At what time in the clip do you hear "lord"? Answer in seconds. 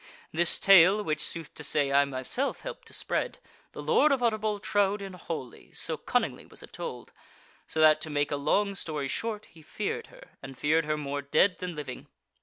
3.83-4.11